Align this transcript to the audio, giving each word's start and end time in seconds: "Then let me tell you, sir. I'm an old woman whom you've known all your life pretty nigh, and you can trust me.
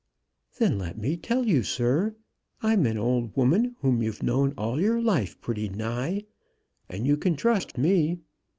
"Then 0.57 0.79
let 0.79 0.97
me 0.97 1.15
tell 1.15 1.45
you, 1.45 1.61
sir. 1.61 2.15
I'm 2.63 2.87
an 2.87 2.97
old 2.97 3.37
woman 3.37 3.75
whom 3.81 4.01
you've 4.01 4.23
known 4.23 4.51
all 4.57 4.81
your 4.81 4.99
life 4.99 5.39
pretty 5.41 5.69
nigh, 5.69 6.23
and 6.89 7.05
you 7.05 7.15
can 7.15 7.35
trust 7.35 7.77
me. 7.77 8.17